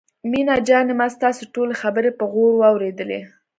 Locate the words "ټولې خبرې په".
1.53-2.25